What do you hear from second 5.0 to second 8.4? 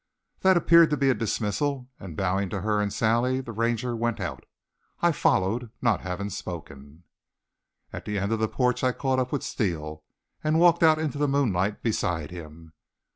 followed, not having spoken. At the end of